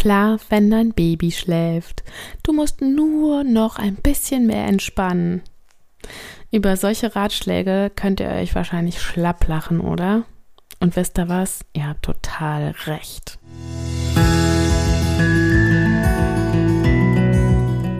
Schlaf, 0.00 0.46
wenn 0.48 0.70
dein 0.70 0.94
Baby 0.94 1.30
schläft. 1.30 2.02
Du 2.42 2.54
musst 2.54 2.80
nur 2.80 3.44
noch 3.44 3.78
ein 3.78 3.96
bisschen 3.96 4.46
mehr 4.46 4.64
entspannen. 4.64 5.42
Über 6.50 6.78
solche 6.78 7.14
Ratschläge 7.14 7.92
könnt 7.94 8.18
ihr 8.20 8.30
euch 8.30 8.54
wahrscheinlich 8.54 9.02
schlapp 9.02 9.46
lachen, 9.46 9.78
oder? 9.78 10.24
Und 10.80 10.96
wisst 10.96 11.18
ihr 11.18 11.28
was? 11.28 11.66
Ihr 11.74 11.86
habt 11.86 12.02
total 12.06 12.74
recht. 12.86 13.38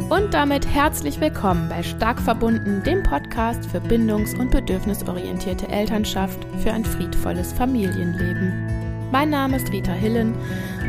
Und 0.09 0.32
damit 0.32 0.67
herzlich 0.67 1.21
willkommen 1.21 1.69
bei 1.69 1.82
Stark 1.82 2.19
verbunden, 2.19 2.82
dem 2.82 3.03
Podcast 3.03 3.67
für 3.67 3.79
bindungs- 3.79 4.35
und 4.39 4.51
bedürfnisorientierte 4.51 5.69
Elternschaft 5.69 6.39
für 6.62 6.73
ein 6.73 6.87
friedvolles 6.87 7.53
Familienleben. 7.53 8.80
Mein 9.12 9.30
Name 9.30 9.56
ist 9.56 9.72
Rita 9.72 9.90
Hillen 9.90 10.36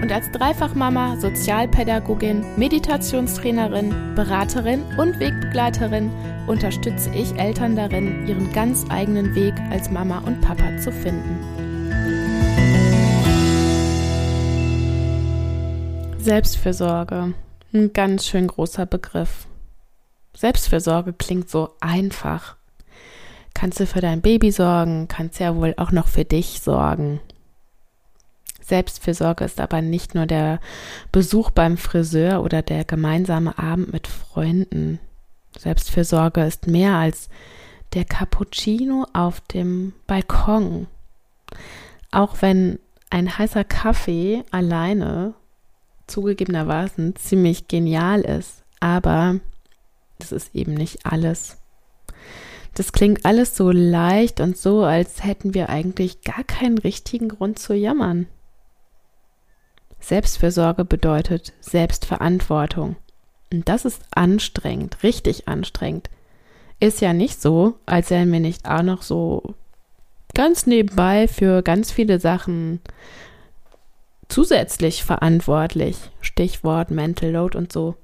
und 0.03 0.11
als 0.11 0.29
Dreifachmama, 0.31 1.17
Sozialpädagogin, 1.17 2.45
Meditationstrainerin, 2.55 4.13
Beraterin 4.13 4.83
und 4.99 5.19
Wegbegleiterin 5.19 6.11
unterstütze 6.45 7.09
ich 7.15 7.33
Eltern 7.39 7.75
darin, 7.75 8.27
ihren 8.27 8.53
ganz 8.53 8.85
eigenen 8.89 9.33
Weg 9.33 9.55
als 9.71 9.89
Mama 9.89 10.19
und 10.19 10.39
Papa 10.41 10.77
zu 10.77 10.91
finden. 10.91 11.39
Selbstfürsorge, 16.19 17.33
ein 17.73 17.93
ganz 17.93 18.27
schön 18.27 18.45
großer 18.45 18.85
Begriff. 18.85 19.47
Selbstfürsorge 20.37 21.13
klingt 21.13 21.49
so 21.49 21.71
einfach. 21.79 22.55
Kannst 23.55 23.79
du 23.79 23.87
für 23.87 24.01
dein 24.01 24.21
Baby 24.21 24.51
sorgen, 24.51 25.07
kannst 25.07 25.39
ja 25.39 25.55
wohl 25.55 25.73
auch 25.77 25.91
noch 25.91 26.07
für 26.07 26.23
dich 26.23 26.61
sorgen. 26.61 27.19
Selbstfürsorge 28.71 29.43
ist 29.43 29.59
aber 29.59 29.81
nicht 29.81 30.15
nur 30.15 30.25
der 30.25 30.61
Besuch 31.11 31.51
beim 31.51 31.75
Friseur 31.75 32.41
oder 32.41 32.61
der 32.61 32.85
gemeinsame 32.85 33.59
Abend 33.59 33.91
mit 33.91 34.07
Freunden. 34.07 35.01
Selbstfürsorge 35.59 36.45
ist 36.45 36.67
mehr 36.67 36.93
als 36.93 37.27
der 37.93 38.05
Cappuccino 38.05 39.05
auf 39.11 39.41
dem 39.41 39.91
Balkon. 40.07 40.87
Auch 42.11 42.41
wenn 42.41 42.79
ein 43.09 43.37
heißer 43.37 43.65
Kaffee 43.65 44.45
alleine 44.51 45.33
zugegebenermaßen 46.07 47.17
ziemlich 47.17 47.67
genial 47.67 48.21
ist, 48.21 48.63
aber 48.79 49.41
das 50.17 50.31
ist 50.31 50.55
eben 50.55 50.75
nicht 50.75 51.05
alles. 51.05 51.57
Das 52.75 52.93
klingt 52.93 53.25
alles 53.25 53.57
so 53.57 53.69
leicht 53.69 54.39
und 54.39 54.57
so, 54.57 54.85
als 54.85 55.25
hätten 55.25 55.53
wir 55.53 55.67
eigentlich 55.67 56.21
gar 56.21 56.45
keinen 56.45 56.77
richtigen 56.77 57.27
Grund 57.27 57.59
zu 57.59 57.73
jammern. 57.73 58.27
Selbstfürsorge 60.01 60.83
bedeutet 60.83 61.53
Selbstverantwortung. 61.61 62.97
Und 63.51 63.69
das 63.69 63.85
ist 63.85 64.01
anstrengend, 64.11 65.03
richtig 65.03 65.47
anstrengend. 65.47 66.09
Ist 66.79 66.99
ja 67.01 67.13
nicht 67.13 67.41
so, 67.41 67.75
als 67.85 68.09
wären 68.09 68.31
wir 68.31 68.39
nicht 68.39 68.65
auch 68.65 68.81
noch 68.81 69.03
so 69.03 69.55
ganz 70.33 70.65
nebenbei 70.65 71.27
für 71.27 71.61
ganz 71.61 71.91
viele 71.91 72.19
Sachen 72.19 72.81
zusätzlich 74.27 75.03
verantwortlich. 75.03 75.97
Stichwort 76.21 76.91
Mental 76.91 77.31
Load 77.31 77.57
und 77.57 77.71
so. 77.71 77.95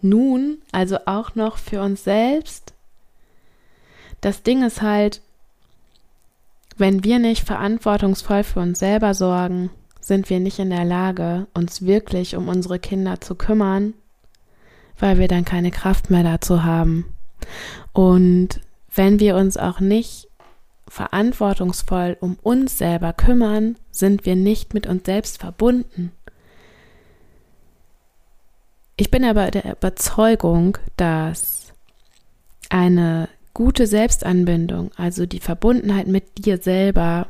Nun, 0.00 0.58
also 0.72 0.98
auch 1.06 1.34
noch 1.34 1.58
für 1.58 1.82
uns 1.82 2.04
selbst. 2.04 2.72
Das 4.20 4.42
Ding 4.42 4.62
ist 4.62 4.82
halt, 4.82 5.20
wenn 6.76 7.04
wir 7.04 7.18
nicht 7.18 7.44
verantwortungsvoll 7.44 8.44
für 8.44 8.60
uns 8.60 8.78
selber 8.78 9.14
sorgen, 9.14 9.70
sind 10.06 10.30
wir 10.30 10.38
nicht 10.38 10.60
in 10.60 10.70
der 10.70 10.84
Lage, 10.84 11.48
uns 11.52 11.82
wirklich 11.84 12.36
um 12.36 12.46
unsere 12.46 12.78
Kinder 12.78 13.20
zu 13.20 13.34
kümmern, 13.34 13.92
weil 15.00 15.18
wir 15.18 15.26
dann 15.26 15.44
keine 15.44 15.72
Kraft 15.72 16.10
mehr 16.10 16.22
dazu 16.22 16.62
haben. 16.62 17.06
Und 17.92 18.60
wenn 18.94 19.18
wir 19.18 19.34
uns 19.34 19.56
auch 19.56 19.80
nicht 19.80 20.28
verantwortungsvoll 20.86 22.16
um 22.20 22.36
uns 22.40 22.78
selber 22.78 23.14
kümmern, 23.14 23.78
sind 23.90 24.24
wir 24.26 24.36
nicht 24.36 24.74
mit 24.74 24.86
uns 24.86 25.06
selbst 25.06 25.38
verbunden. 25.38 26.12
Ich 28.96 29.10
bin 29.10 29.24
aber 29.24 29.50
der 29.50 29.72
Überzeugung, 29.72 30.78
dass 30.96 31.72
eine 32.68 33.28
gute 33.54 33.88
Selbstanbindung, 33.88 34.92
also 34.96 35.26
die 35.26 35.40
Verbundenheit 35.40 36.06
mit 36.06 36.46
dir 36.46 36.58
selber, 36.58 37.26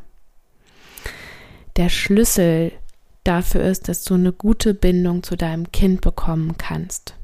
der 1.76 1.88
Schlüssel 1.88 2.72
dafür 3.24 3.62
ist, 3.62 3.88
dass 3.88 4.04
du 4.04 4.14
eine 4.14 4.32
gute 4.32 4.74
Bindung 4.74 5.22
zu 5.22 5.36
deinem 5.36 5.72
Kind 5.72 6.00
bekommen 6.00 6.56
kannst. 6.58 7.14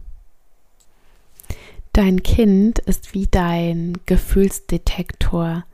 Dein 1.93 2.23
Kind 2.23 2.79
ist 2.79 3.15
wie 3.15 3.27
dein 3.31 3.99
Gefühlsdetektor. 4.07 5.65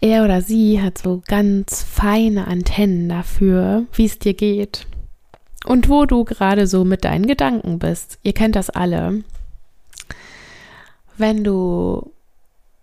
Er 0.00 0.24
oder 0.24 0.40
sie 0.40 0.80
hat 0.80 0.98
so 0.98 1.22
ganz 1.26 1.82
feine 1.82 2.46
Antennen 2.46 3.08
dafür, 3.08 3.86
wie 3.92 4.04
es 4.04 4.20
dir 4.20 4.34
geht 4.34 4.86
und 5.64 5.88
wo 5.88 6.06
du 6.06 6.24
gerade 6.24 6.68
so 6.68 6.84
mit 6.84 7.04
deinen 7.04 7.26
Gedanken 7.26 7.80
bist. 7.80 8.18
Ihr 8.22 8.32
kennt 8.32 8.54
das 8.54 8.70
alle. 8.70 9.24
Wenn 11.16 11.42
du 11.42 12.12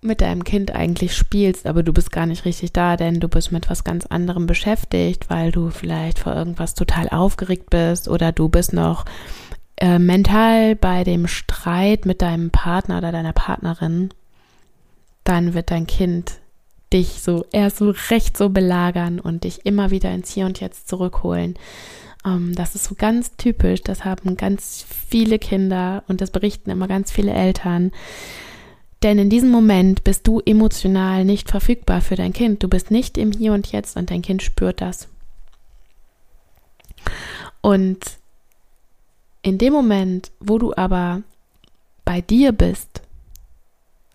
mit 0.05 0.21
deinem 0.21 0.43
Kind 0.43 0.73
eigentlich 0.73 1.15
spielst, 1.15 1.65
aber 1.65 1.83
du 1.83 1.91
bist 1.91 2.11
gar 2.11 2.25
nicht 2.25 2.45
richtig 2.45 2.73
da, 2.73 2.95
denn 2.97 3.19
du 3.19 3.27
bist 3.27 3.51
mit 3.51 3.69
was 3.69 3.83
ganz 3.83 4.05
anderem 4.05 4.47
beschäftigt, 4.47 5.29
weil 5.29 5.51
du 5.51 5.69
vielleicht 5.69 6.19
vor 6.19 6.33
irgendwas 6.35 6.73
total 6.73 7.09
aufgeregt 7.09 7.69
bist 7.69 8.07
oder 8.07 8.31
du 8.31 8.49
bist 8.49 8.73
noch 8.73 9.05
äh, 9.77 9.99
mental 9.99 10.75
bei 10.75 11.03
dem 11.03 11.27
Streit 11.27 12.05
mit 12.05 12.21
deinem 12.21 12.51
Partner 12.51 12.99
oder 12.99 13.11
deiner 13.11 13.33
Partnerin, 13.33 14.09
dann 15.23 15.53
wird 15.53 15.71
dein 15.71 15.87
Kind 15.87 16.39
dich 16.93 17.21
so 17.21 17.45
erst 17.51 17.77
so 17.77 17.93
recht 18.09 18.37
so 18.37 18.49
belagern 18.49 19.19
und 19.19 19.43
dich 19.43 19.65
immer 19.65 19.91
wieder 19.91 20.11
ins 20.13 20.31
Hier 20.31 20.45
und 20.45 20.59
Jetzt 20.59 20.87
zurückholen. 20.87 21.55
Ähm, 22.25 22.55
das 22.55 22.75
ist 22.75 22.85
so 22.85 22.95
ganz 22.95 23.35
typisch. 23.37 23.81
Das 23.81 24.05
haben 24.05 24.37
ganz 24.37 24.85
viele 25.09 25.39
Kinder 25.39 26.03
und 26.07 26.21
das 26.21 26.31
berichten 26.31 26.69
immer 26.69 26.87
ganz 26.87 27.11
viele 27.11 27.33
Eltern 27.33 27.91
denn 29.05 29.19
in 29.19 29.29
diesem 29.29 29.51
Moment 29.51 30.03
bist 30.03 30.25
du 30.25 30.41
emotional 30.43 31.25
nicht 31.25 31.51
verfügbar 31.51 32.01
für 32.01 32.15
dein 32.15 32.33
Kind. 32.33 32.63
Du 32.63 32.67
bist 32.67 32.89
nicht 32.89 33.19
im 33.19 33.31
Hier 33.31 33.53
und 33.53 33.71
Jetzt 33.71 33.97
und 33.97 34.09
dein 34.09 34.23
Kind 34.23 34.41
spürt 34.41 34.81
das. 34.81 35.07
Und 37.61 37.99
in 39.43 39.59
dem 39.59 39.73
Moment, 39.73 40.31
wo 40.39 40.57
du 40.57 40.73
aber 40.75 41.21
bei 42.03 42.21
dir 42.21 42.51
bist 42.51 43.03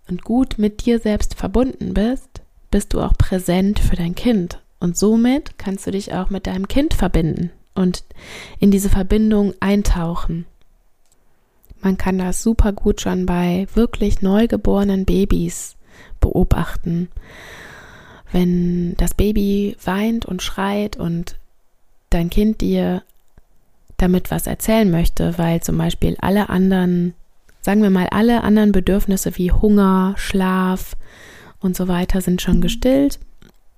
und 0.08 0.24
gut 0.24 0.58
mit 0.58 0.84
dir 0.84 0.98
selbst 0.98 1.36
verbunden 1.36 1.94
bist, 1.94 2.42
bist 2.72 2.92
du 2.92 3.00
auch 3.00 3.12
präsent 3.16 3.78
für 3.78 3.94
dein 3.94 4.16
Kind. 4.16 4.60
Und 4.80 4.98
somit 4.98 5.56
kannst 5.56 5.86
du 5.86 5.92
dich 5.92 6.14
auch 6.14 6.30
mit 6.30 6.48
deinem 6.48 6.66
Kind 6.66 6.94
verbinden 6.94 7.52
und 7.76 8.02
in 8.58 8.72
diese 8.72 8.88
Verbindung 8.88 9.54
eintauchen. 9.60 10.46
Man 11.80 11.96
kann 11.96 12.18
das 12.18 12.42
super 12.42 12.72
gut 12.72 13.00
schon 13.00 13.26
bei 13.26 13.66
wirklich 13.74 14.22
neugeborenen 14.22 15.04
Babys 15.04 15.76
beobachten. 16.20 17.08
Wenn 18.32 18.94
das 18.96 19.14
Baby 19.14 19.76
weint 19.84 20.26
und 20.26 20.42
schreit 20.42 20.96
und 20.96 21.36
dein 22.10 22.30
Kind 22.30 22.60
dir 22.60 23.02
damit 23.96 24.30
was 24.30 24.46
erzählen 24.46 24.90
möchte, 24.90 25.36
weil 25.38 25.60
zum 25.62 25.76
Beispiel 25.78 26.16
alle 26.20 26.48
anderen, 26.48 27.14
sagen 27.60 27.82
wir 27.82 27.90
mal, 27.90 28.08
alle 28.10 28.42
anderen 28.42 28.72
Bedürfnisse 28.72 29.36
wie 29.36 29.52
Hunger, 29.52 30.14
Schlaf 30.16 30.96
und 31.60 31.76
so 31.76 31.88
weiter 31.88 32.20
sind 32.20 32.40
schon 32.40 32.60
gestillt 32.60 33.18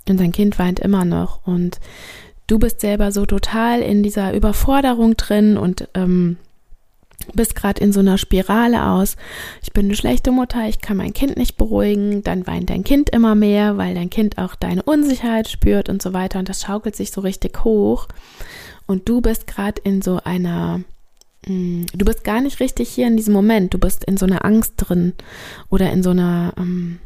und 0.09 0.21
dein 0.21 0.33
Kind 0.33 0.59
weint 0.59 0.81
immer 0.81 1.05
noch 1.05 1.47
und 1.47 1.81
du 2.47 2.59
bist 2.59 2.81
selber 2.81 3.13
so 3.13 3.27
total 3.27 3.81
in 3.81 4.03
dieser 4.03 4.34
Überforderung 4.34 5.17
drin 5.17 5.57
und 5.57 5.89
ähm, 5.95 6.37
bist 7.34 7.54
gerade 7.54 7.83
in 7.83 7.92
so 7.92 8.01
einer 8.01 8.19
Spirale 8.19 8.84
aus. 8.84 9.16
Ich 9.63 9.72
bin 9.72 9.86
eine 9.86 9.97
schlechte 9.97 10.30
Mutter, 10.30 10.69
ich 10.69 10.80
kann 10.80 10.97
mein 10.97 11.13
Kind 11.13 11.36
nicht 11.36 11.57
beruhigen, 11.57 12.22
dann 12.22 12.47
weint 12.47 12.71
dein 12.71 12.84
Kind 12.84 13.10
immer 13.10 13.34
mehr, 13.34 13.77
weil 13.77 13.95
dein 13.95 14.10
Kind 14.10 14.39
auch 14.39 14.54
deine 14.54 14.83
Unsicherheit 14.83 15.48
spürt 15.48 15.89
und 15.89 16.03
so 16.03 16.13
weiter 16.13 16.39
und 16.39 16.48
das 16.48 16.63
schaukelt 16.63 16.97
sich 16.97 17.10
so 17.10 17.21
richtig 17.21 17.65
hoch. 17.65 18.09
Und 18.86 19.09
du 19.09 19.21
bist 19.21 19.47
gerade 19.47 19.80
in 19.83 20.03
so 20.03 20.21
einer, 20.24 20.80
mm, 21.47 21.86
du 21.95 22.04
bist 22.04 22.24
gar 22.24 22.41
nicht 22.41 22.60
richtig 22.60 22.89
hier 22.89 23.07
in 23.07 23.16
diesem 23.16 23.33
Moment, 23.33 23.72
du 23.74 23.78
bist 23.78 24.04
in 24.04 24.16
so 24.16 24.27
einer 24.27 24.45
Angst 24.45 24.74
drin 24.77 25.15
oder 25.71 25.91
in 25.92 26.03
so 26.03 26.10
einer, 26.10 26.53
ähm, 26.57 26.98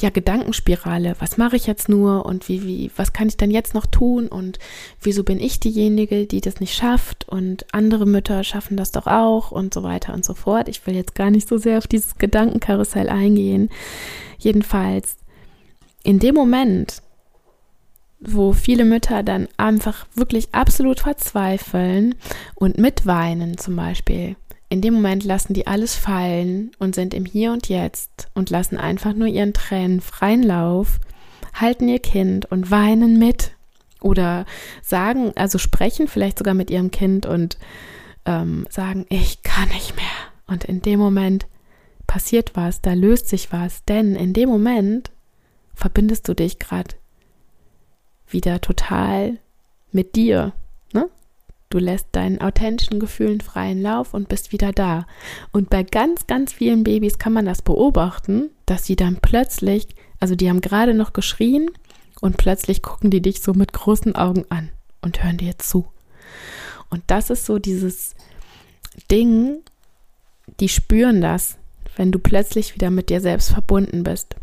ja, 0.00 0.10
Gedankenspirale. 0.10 1.16
Was 1.20 1.36
mache 1.36 1.56
ich 1.56 1.66
jetzt 1.66 1.88
nur 1.88 2.26
und 2.26 2.48
wie, 2.48 2.62
wie, 2.62 2.90
was 2.96 3.12
kann 3.12 3.28
ich 3.28 3.36
denn 3.36 3.50
jetzt 3.50 3.74
noch 3.74 3.86
tun 3.86 4.26
und 4.28 4.58
wieso 5.00 5.22
bin 5.22 5.38
ich 5.38 5.60
diejenige, 5.60 6.26
die 6.26 6.40
das 6.40 6.60
nicht 6.60 6.74
schafft 6.74 7.28
und 7.28 7.66
andere 7.72 8.06
Mütter 8.06 8.42
schaffen 8.44 8.76
das 8.76 8.90
doch 8.90 9.06
auch 9.06 9.50
und 9.50 9.72
so 9.72 9.82
weiter 9.82 10.12
und 10.12 10.24
so 10.24 10.34
fort. 10.34 10.68
Ich 10.68 10.84
will 10.86 10.94
jetzt 10.94 11.14
gar 11.14 11.30
nicht 11.30 11.48
so 11.48 11.58
sehr 11.58 11.78
auf 11.78 11.86
dieses 11.86 12.16
Gedankenkarussell 12.16 13.08
eingehen. 13.08 13.70
Jedenfalls, 14.38 15.16
in 16.02 16.18
dem 16.18 16.34
Moment 16.34 17.02
wo 18.26 18.52
viele 18.52 18.84
Mütter 18.84 19.22
dann 19.22 19.48
einfach 19.56 20.06
wirklich 20.14 20.48
absolut 20.52 21.00
verzweifeln 21.00 22.14
und 22.54 22.78
mitweinen 22.78 23.58
zum 23.58 23.76
Beispiel. 23.76 24.36
In 24.74 24.80
dem 24.80 24.94
Moment 24.94 25.22
lassen 25.22 25.54
die 25.54 25.68
alles 25.68 25.94
fallen 25.94 26.72
und 26.80 26.96
sind 26.96 27.14
im 27.14 27.26
Hier 27.26 27.52
und 27.52 27.68
Jetzt 27.68 28.28
und 28.34 28.50
lassen 28.50 28.76
einfach 28.76 29.12
nur 29.12 29.28
ihren 29.28 29.52
Tränen 29.52 30.00
freien 30.00 30.42
Lauf, 30.42 30.98
halten 31.52 31.86
ihr 31.86 32.00
Kind 32.00 32.46
und 32.46 32.72
weinen 32.72 33.16
mit 33.16 33.52
oder 34.00 34.46
sagen, 34.82 35.32
also 35.36 35.58
sprechen 35.58 36.08
vielleicht 36.08 36.38
sogar 36.38 36.54
mit 36.54 36.72
ihrem 36.72 36.90
Kind 36.90 37.24
und 37.24 37.56
ähm, 38.24 38.66
sagen, 38.68 39.06
ich 39.10 39.44
kann 39.44 39.68
nicht 39.68 39.94
mehr. 39.94 40.04
Und 40.48 40.64
in 40.64 40.82
dem 40.82 40.98
Moment 40.98 41.46
passiert 42.08 42.56
was, 42.56 42.82
da 42.82 42.94
löst 42.94 43.28
sich 43.28 43.52
was, 43.52 43.84
denn 43.84 44.16
in 44.16 44.32
dem 44.32 44.48
Moment 44.48 45.12
verbindest 45.76 46.26
du 46.26 46.34
dich 46.34 46.58
gerade 46.58 46.96
wieder 48.26 48.60
total 48.60 49.38
mit 49.92 50.16
dir. 50.16 50.52
Ne? 50.92 51.08
Du 51.74 51.80
lässt 51.80 52.06
deinen 52.12 52.40
authentischen 52.40 53.00
Gefühlen 53.00 53.40
freien 53.40 53.82
Lauf 53.82 54.14
und 54.14 54.28
bist 54.28 54.52
wieder 54.52 54.70
da. 54.70 55.08
Und 55.50 55.70
bei 55.70 55.82
ganz, 55.82 56.28
ganz 56.28 56.52
vielen 56.52 56.84
Babys 56.84 57.18
kann 57.18 57.32
man 57.32 57.46
das 57.46 57.62
beobachten, 57.62 58.50
dass 58.64 58.86
sie 58.86 58.94
dann 58.94 59.16
plötzlich, 59.16 59.88
also 60.20 60.36
die 60.36 60.48
haben 60.48 60.60
gerade 60.60 60.94
noch 60.94 61.12
geschrien 61.12 61.68
und 62.20 62.36
plötzlich 62.36 62.80
gucken 62.80 63.10
die 63.10 63.20
dich 63.20 63.42
so 63.42 63.54
mit 63.54 63.72
großen 63.72 64.14
Augen 64.14 64.44
an 64.50 64.70
und 65.02 65.24
hören 65.24 65.36
dir 65.36 65.58
zu. 65.58 65.84
Und 66.90 67.02
das 67.08 67.28
ist 67.28 67.44
so 67.44 67.58
dieses 67.58 68.14
Ding, 69.10 69.56
die 70.60 70.68
spüren 70.68 71.20
das, 71.20 71.56
wenn 71.96 72.12
du 72.12 72.20
plötzlich 72.20 72.76
wieder 72.76 72.92
mit 72.92 73.10
dir 73.10 73.20
selbst 73.20 73.50
verbunden 73.50 74.04
bist. 74.04 74.36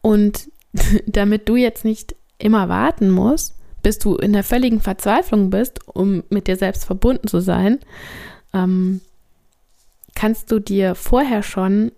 Und 0.00 0.50
damit 1.06 1.48
du 1.48 1.54
jetzt 1.54 1.84
nicht 1.84 2.16
immer 2.38 2.68
warten 2.68 3.08
musst, 3.08 3.54
bis 3.82 3.98
du 3.98 4.16
in 4.16 4.32
der 4.32 4.44
völligen 4.44 4.80
Verzweiflung 4.80 5.50
bist, 5.50 5.80
um 5.86 6.22
mit 6.30 6.46
dir 6.46 6.56
selbst 6.56 6.84
verbunden 6.84 7.28
zu 7.28 7.40
sein, 7.40 7.78
ähm, 8.52 9.00
kannst 10.14 10.50
du 10.50 10.58
dir 10.58 10.94
vorher 10.94 11.42
schon 11.42 11.92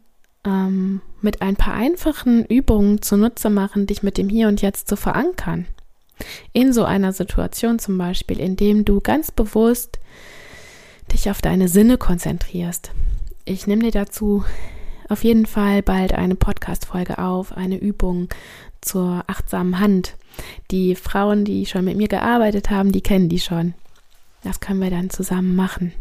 ähm, 0.44 1.00
mit 1.20 1.42
ein 1.42 1.56
paar 1.56 1.74
einfachen 1.74 2.44
Übungen 2.44 3.02
zunutze 3.02 3.50
machen, 3.50 3.86
dich 3.86 4.02
mit 4.02 4.18
dem 4.18 4.28
Hier 4.28 4.48
und 4.48 4.62
Jetzt 4.62 4.88
zu 4.88 4.96
verankern. 4.96 5.66
In 6.52 6.72
so 6.72 6.84
einer 6.84 7.12
Situation 7.12 7.78
zum 7.78 7.98
Beispiel, 7.98 8.38
indem 8.38 8.84
du 8.84 9.00
ganz 9.00 9.30
bewusst 9.30 9.98
dich 11.12 11.30
auf 11.30 11.42
deine 11.42 11.68
Sinne 11.68 11.98
konzentrierst. 11.98 12.92
Ich 13.44 13.66
nehme 13.66 13.82
dir 13.82 13.90
dazu 13.90 14.44
auf 15.08 15.24
jeden 15.24 15.46
Fall 15.46 15.82
bald 15.82 16.14
eine 16.14 16.36
Podcast-Folge 16.36 17.18
auf, 17.18 17.52
eine 17.56 17.76
Übung 17.76 18.28
zur 18.80 19.24
achtsamen 19.26 19.78
Hand. 19.78 20.16
Die 20.70 20.94
Frauen, 20.94 21.44
die 21.44 21.66
schon 21.66 21.84
mit 21.84 21.96
mir 21.96 22.08
gearbeitet 22.08 22.70
haben, 22.70 22.92
die 22.92 23.00
kennen 23.00 23.28
die 23.28 23.40
schon. 23.40 23.74
Das 24.42 24.60
können 24.60 24.80
wir 24.80 24.90
dann 24.90 25.10
zusammen 25.10 25.54
machen. 25.54 25.92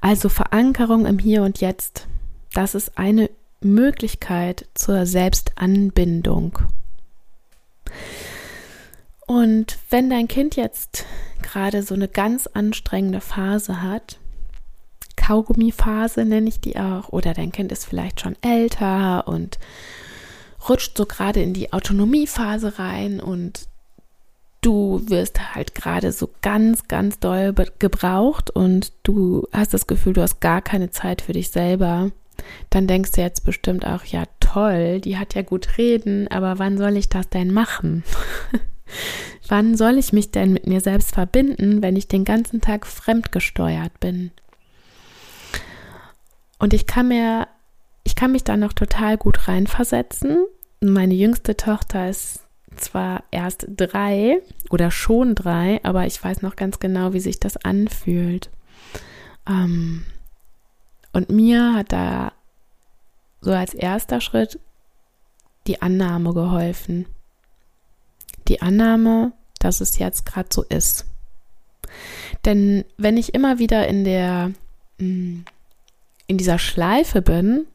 Also 0.00 0.28
Verankerung 0.28 1.06
im 1.06 1.18
Hier 1.18 1.42
und 1.42 1.60
Jetzt. 1.60 2.06
Das 2.52 2.74
ist 2.74 2.98
eine 2.98 3.30
Möglichkeit 3.60 4.66
zur 4.74 5.06
Selbstanbindung. 5.06 6.58
Und 9.26 9.78
wenn 9.90 10.10
dein 10.10 10.28
Kind 10.28 10.56
jetzt 10.56 11.06
gerade 11.42 11.82
so 11.82 11.94
eine 11.94 12.08
ganz 12.08 12.46
anstrengende 12.48 13.20
Phase 13.20 13.82
hat, 13.82 14.18
Kaugummiphase 15.16 16.24
nenne 16.24 16.48
ich 16.48 16.60
die 16.60 16.76
auch, 16.76 17.10
oder 17.10 17.32
dein 17.32 17.52
Kind 17.52 17.70
ist 17.70 17.84
vielleicht 17.84 18.20
schon 18.20 18.36
älter 18.42 19.28
und 19.28 19.58
rutscht 20.68 20.96
so 20.96 21.06
gerade 21.06 21.42
in 21.42 21.52
die 21.52 21.72
Autonomiephase 21.72 22.78
rein 22.78 23.20
und 23.20 23.68
du 24.60 25.02
wirst 25.06 25.54
halt 25.54 25.74
gerade 25.74 26.12
so 26.12 26.30
ganz, 26.40 26.86
ganz 26.88 27.18
doll 27.18 27.54
gebraucht 27.78 28.50
und 28.50 28.92
du 29.02 29.48
hast 29.52 29.74
das 29.74 29.86
Gefühl, 29.86 30.12
du 30.12 30.22
hast 30.22 30.40
gar 30.40 30.62
keine 30.62 30.90
Zeit 30.90 31.20
für 31.20 31.32
dich 31.32 31.50
selber, 31.50 32.12
dann 32.70 32.86
denkst 32.86 33.12
du 33.12 33.20
jetzt 33.20 33.44
bestimmt 33.44 33.86
auch, 33.86 34.04
ja 34.04 34.24
toll, 34.40 35.00
die 35.00 35.18
hat 35.18 35.34
ja 35.34 35.42
gut 35.42 35.78
reden, 35.78 36.28
aber 36.28 36.58
wann 36.58 36.78
soll 36.78 36.96
ich 36.96 37.08
das 37.08 37.28
denn 37.28 37.52
machen? 37.52 38.04
wann 39.48 39.76
soll 39.76 39.98
ich 39.98 40.12
mich 40.12 40.30
denn 40.30 40.52
mit 40.52 40.66
mir 40.66 40.80
selbst 40.80 41.14
verbinden, 41.14 41.82
wenn 41.82 41.96
ich 41.96 42.08
den 42.08 42.24
ganzen 42.24 42.60
Tag 42.60 42.86
fremdgesteuert 42.86 43.98
bin? 44.00 44.30
Und 46.58 46.72
ich 46.72 46.86
kann 46.86 47.08
mir 47.08 47.48
kann 48.22 48.30
mich 48.30 48.44
da 48.44 48.56
noch 48.56 48.72
total 48.72 49.18
gut 49.18 49.48
reinversetzen. 49.48 50.46
Meine 50.80 51.12
jüngste 51.12 51.56
Tochter 51.56 52.08
ist 52.08 52.46
zwar 52.76 53.24
erst 53.32 53.66
drei 53.76 54.40
oder 54.70 54.92
schon 54.92 55.34
drei, 55.34 55.80
aber 55.82 56.06
ich 56.06 56.22
weiß 56.22 56.40
noch 56.40 56.54
ganz 56.54 56.78
genau, 56.78 57.14
wie 57.14 57.18
sich 57.18 57.40
das 57.40 57.56
anfühlt. 57.56 58.48
Ähm, 59.48 60.04
und 61.12 61.30
mir 61.30 61.74
hat 61.74 61.90
da 61.90 62.30
so 63.40 63.50
als 63.50 63.74
erster 63.74 64.20
Schritt 64.20 64.60
die 65.66 65.82
Annahme 65.82 66.32
geholfen. 66.32 67.06
Die 68.46 68.62
Annahme, 68.62 69.32
dass 69.58 69.80
es 69.80 69.98
jetzt 69.98 70.26
gerade 70.26 70.48
so 70.52 70.62
ist. 70.62 71.06
Denn 72.44 72.84
wenn 72.96 73.16
ich 73.16 73.34
immer 73.34 73.58
wieder 73.58 73.88
in 73.88 74.04
der 74.04 74.52
mm, 74.98 75.40
in 76.28 76.38
dieser 76.38 76.60
Schleife 76.60 77.20
bin, 77.20 77.66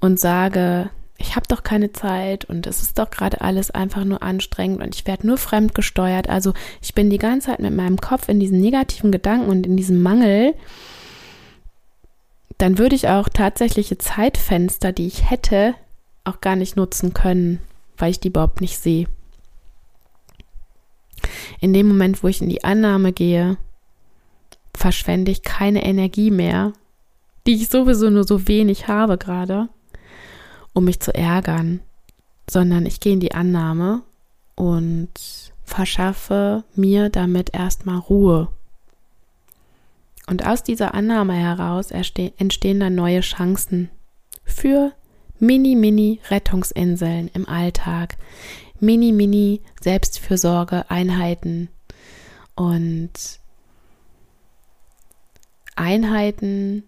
und 0.00 0.20
sage, 0.20 0.90
ich 1.18 1.36
habe 1.36 1.46
doch 1.48 1.62
keine 1.62 1.92
Zeit 1.92 2.44
und 2.44 2.66
es 2.66 2.82
ist 2.82 2.98
doch 2.98 3.10
gerade 3.10 3.40
alles 3.40 3.70
einfach 3.70 4.04
nur 4.04 4.22
anstrengend 4.22 4.82
und 4.82 4.94
ich 4.94 5.06
werde 5.06 5.26
nur 5.26 5.38
fremdgesteuert. 5.38 6.28
Also 6.28 6.52
ich 6.82 6.94
bin 6.94 7.10
die 7.10 7.18
ganze 7.18 7.48
Zeit 7.48 7.60
mit 7.60 7.74
meinem 7.74 8.00
Kopf 8.00 8.28
in 8.28 8.38
diesen 8.38 8.60
negativen 8.60 9.12
Gedanken 9.12 9.48
und 9.48 9.66
in 9.66 9.76
diesem 9.76 10.02
Mangel. 10.02 10.54
Dann 12.58 12.78
würde 12.78 12.96
ich 12.96 13.08
auch 13.08 13.28
tatsächliche 13.28 13.98
Zeitfenster, 13.98 14.92
die 14.92 15.06
ich 15.06 15.30
hätte, 15.30 15.74
auch 16.24 16.40
gar 16.40 16.56
nicht 16.56 16.76
nutzen 16.76 17.14
können, 17.14 17.60
weil 17.96 18.10
ich 18.10 18.20
die 18.20 18.28
überhaupt 18.28 18.60
nicht 18.60 18.78
sehe. 18.78 19.06
In 21.60 21.72
dem 21.72 21.88
Moment, 21.88 22.22
wo 22.22 22.28
ich 22.28 22.42
in 22.42 22.48
die 22.48 22.64
Annahme 22.64 23.12
gehe, 23.12 23.56
verschwende 24.74 25.32
ich 25.32 25.42
keine 25.42 25.84
Energie 25.84 26.30
mehr, 26.30 26.74
die 27.46 27.54
ich 27.54 27.68
sowieso 27.68 28.10
nur 28.10 28.24
so 28.24 28.48
wenig 28.48 28.88
habe 28.88 29.16
gerade 29.16 29.68
um 30.76 30.84
mich 30.84 31.00
zu 31.00 31.14
ärgern, 31.14 31.80
sondern 32.50 32.84
ich 32.84 33.00
gehe 33.00 33.14
in 33.14 33.20
die 33.20 33.32
Annahme 33.32 34.02
und 34.56 35.08
verschaffe 35.64 36.64
mir 36.74 37.08
damit 37.08 37.54
erstmal 37.54 37.96
Ruhe. 37.96 38.48
Und 40.26 40.46
aus 40.46 40.62
dieser 40.62 40.92
Annahme 40.92 41.32
heraus 41.32 41.92
entstehen 41.92 42.80
dann 42.80 42.94
neue 42.94 43.22
Chancen 43.22 43.88
für 44.44 44.92
Mini-Mini-Rettungsinseln 45.38 47.30
im 47.32 47.48
Alltag, 47.48 48.18
Mini-Mini 48.78 49.62
Selbstfürsorge-Einheiten 49.80 51.70
und 52.54 53.12
Einheiten, 55.74 56.82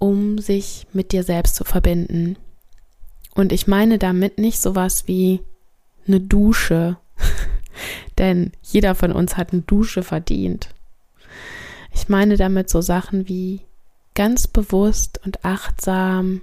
um 0.00 0.38
sich 0.38 0.88
mit 0.92 1.12
dir 1.12 1.22
selbst 1.22 1.54
zu 1.54 1.62
verbinden. 1.62 2.36
Und 3.40 3.52
ich 3.52 3.66
meine 3.66 3.98
damit 3.98 4.36
nicht 4.36 4.60
sowas 4.60 5.08
wie 5.08 5.40
eine 6.06 6.20
Dusche, 6.20 6.98
denn 8.18 8.52
jeder 8.60 8.94
von 8.94 9.12
uns 9.12 9.38
hat 9.38 9.54
eine 9.54 9.62
Dusche 9.62 10.02
verdient. 10.02 10.74
Ich 11.94 12.10
meine 12.10 12.36
damit 12.36 12.68
so 12.68 12.82
Sachen 12.82 13.28
wie 13.28 13.62
ganz 14.14 14.46
bewusst 14.46 15.22
und 15.24 15.42
achtsam 15.42 16.42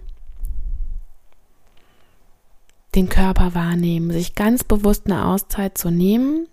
den 2.95 3.09
Körper 3.09 3.53
wahrnehmen, 3.53 4.09
sich 4.09 4.33
ganz 4.33 4.63
bewusst 4.63 5.05
eine 5.05 5.25
Auszeit 5.25 5.77
zu 5.77 5.91
nehmen, 5.91 6.47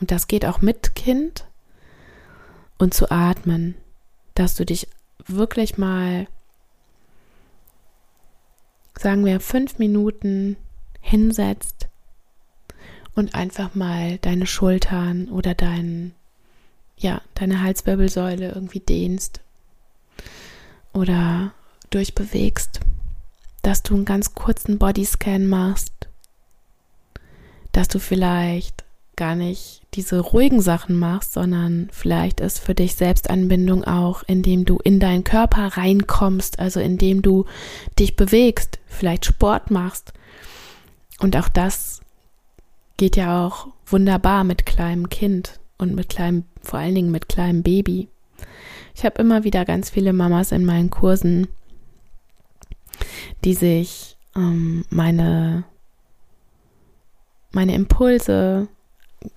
und 0.00 0.10
das 0.10 0.26
geht 0.26 0.44
auch 0.44 0.60
mit 0.60 0.96
Kind, 0.96 1.46
und 2.78 2.94
zu 2.94 3.12
atmen, 3.12 3.76
dass 4.34 4.56
du 4.56 4.66
dich 4.66 4.88
wirklich 5.24 5.78
mal 5.78 6.26
sagen 8.98 9.24
wir, 9.24 9.40
fünf 9.40 9.78
Minuten 9.78 10.56
hinsetzt 11.00 11.88
und 13.14 13.34
einfach 13.34 13.74
mal 13.74 14.18
deine 14.18 14.46
Schultern 14.46 15.28
oder 15.28 15.54
dein, 15.54 16.14
ja, 16.96 17.20
deine 17.34 17.62
Halswirbelsäule 17.62 18.52
irgendwie 18.52 18.80
dehnst 18.80 19.40
oder 20.92 21.52
durchbewegst, 21.90 22.80
dass 23.62 23.82
du 23.82 23.94
einen 23.94 24.04
ganz 24.04 24.34
kurzen 24.34 24.78
Bodyscan 24.78 25.46
machst, 25.46 25.92
dass 27.72 27.88
du 27.88 27.98
vielleicht 27.98 28.85
gar 29.16 29.34
nicht 29.34 29.82
diese 29.94 30.20
ruhigen 30.20 30.60
Sachen 30.60 30.98
machst, 30.98 31.32
sondern 31.32 31.88
vielleicht 31.90 32.40
ist 32.40 32.58
für 32.58 32.74
dich 32.74 32.94
Selbstanbindung 32.94 33.84
auch, 33.84 34.22
indem 34.26 34.66
du 34.66 34.78
in 34.78 35.00
deinen 35.00 35.24
Körper 35.24 35.76
reinkommst, 35.76 36.58
also 36.58 36.80
indem 36.80 37.22
du 37.22 37.46
dich 37.98 38.14
bewegst, 38.14 38.78
vielleicht 38.86 39.24
Sport 39.24 39.70
machst 39.70 40.12
Und 41.18 41.36
auch 41.36 41.48
das 41.48 42.00
geht 42.98 43.16
ja 43.16 43.46
auch 43.46 43.68
wunderbar 43.86 44.44
mit 44.44 44.66
kleinem 44.66 45.08
Kind 45.08 45.60
und 45.78 45.94
mit 45.94 46.10
kleinem, 46.10 46.44
vor 46.62 46.78
allen 46.78 46.94
Dingen 46.94 47.10
mit 47.10 47.28
kleinem 47.28 47.62
Baby. 47.62 48.08
Ich 48.94 49.04
habe 49.04 49.20
immer 49.20 49.44
wieder 49.44 49.64
ganz 49.64 49.90
viele 49.90 50.12
Mamas 50.12 50.52
in 50.52 50.64
meinen 50.64 50.90
Kursen, 50.90 51.48
die 53.44 53.54
sich 53.54 54.16
ähm, 54.34 54.84
meine, 54.90 55.64
meine 57.52 57.74
Impulse 57.74 58.68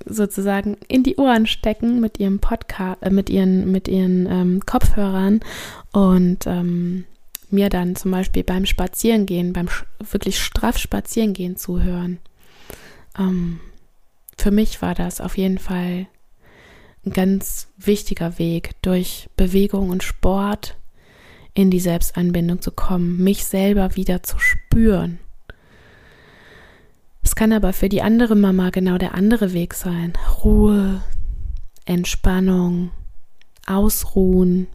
sozusagen 0.06 0.78
in 0.88 1.04
die 1.04 1.16
Ohren 1.18 1.48
stecken 1.48 2.00
mit 2.00 2.20
ihrem 2.20 2.40
Podcast, 2.40 3.02
äh, 3.02 3.10
mit 3.10 3.30
ihren, 3.30 3.72
mit 3.72 3.88
ihren 3.88 4.26
ähm, 4.28 4.60
Kopfhörern 4.66 5.42
und 5.92 6.46
ähm, 6.48 7.06
mir 7.50 7.70
dann 7.70 7.96
zum 7.96 8.12
Beispiel 8.12 8.44
beim 8.44 8.66
Spazierengehen, 8.66 9.54
beim 9.54 9.68
wirklich 10.12 10.40
straff 10.40 10.78
Spazierengehen 10.78 11.56
zuhören. 11.56 12.20
Ähm, 13.18 13.60
für 14.38 14.52
mich 14.52 14.82
war 14.82 14.96
das 14.96 15.22
auf 15.22 15.38
jeden 15.38 15.58
Fall 15.58 16.08
ein 17.06 17.12
ganz 17.12 17.68
wichtiger 17.78 18.40
Weg, 18.40 18.72
durch 18.82 19.30
Bewegung 19.36 19.90
und 19.90 20.04
Sport 20.04 20.78
in 21.54 21.72
die 21.72 21.80
Selbstanbindung 21.80 22.62
zu 22.62 22.72
kommen, 22.72 23.24
mich 23.24 23.46
selber 23.46 23.96
wieder 23.96 24.24
zu 24.24 24.38
spüren. 24.40 25.20
Kann 27.40 27.54
aber 27.54 27.72
für 27.72 27.88
die 27.88 28.02
andere 28.02 28.36
Mama 28.36 28.70
genau 28.70 28.98
der 28.98 29.14
andere 29.14 29.54
Weg 29.54 29.74
sein. 29.74 30.12
Ruhe, 30.44 31.02
Entspannung, 31.86 32.92
Ausruhen. 33.66 34.68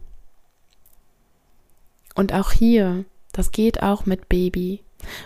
Und 2.15 2.33
auch 2.33 2.51
hier, 2.51 3.05
das 3.33 3.51
geht 3.51 3.83
auch 3.83 4.07
mit 4.07 4.29
Baby. 4.29 4.81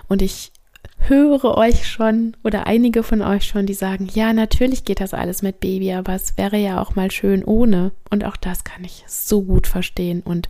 Und 0.10 0.22
ich 0.22 0.52
höre 0.98 1.58
euch 1.58 1.88
schon 1.88 2.36
oder 2.44 2.68
einige 2.68 3.04
von 3.04 3.22
euch 3.22 3.46
schon, 3.46 3.66
die 3.66 3.74
sagen, 3.74 4.10
ja, 4.14 4.34
natürlich 4.34 4.84
geht 4.84 5.00
das 5.00 5.14
alles 5.14 5.42
mit 5.42 5.62
Baby, 5.62 5.94
aber 5.94 6.16
es 6.16 6.38
wäre 6.38 6.58
ja 6.58 6.82
auch 6.82 6.96
mal 6.96 7.10
schön 7.10 7.46
ohne. 7.46 7.94
Und 8.10 8.26
auch 8.26 8.36
das 8.36 8.66
kann 8.66 8.84
ich 8.84 9.06
so 9.08 9.44
gut 9.44 9.66
verstehen. 9.66 10.20
Und 10.20 10.50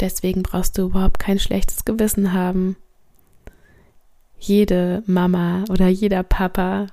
deswegen 0.00 0.42
brauchst 0.42 0.78
du 0.78 0.86
überhaupt 0.86 1.18
kein 1.18 1.38
schlechtes 1.38 1.84
Gewissen 1.84 2.32
haben. 2.32 2.78
Jede 4.38 5.02
Mama 5.06 5.64
oder 5.70 5.88
jeder 5.88 6.22
Papa 6.22 6.86